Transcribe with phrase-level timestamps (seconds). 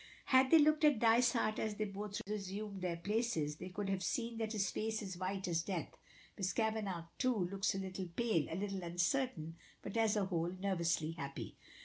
[0.25, 4.39] Had they looked at Dysart as they both resumed their places, they could have seen
[4.39, 5.95] that his face is white as death.
[6.39, 11.11] Miss Kavanagh, too, looks a little pale, a little uncertain, but as a whole nervously
[11.11, 11.55] happy.